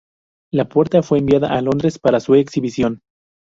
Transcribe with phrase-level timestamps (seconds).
[0.51, 3.03] La puerta fue enviada a Londres para su exhibición.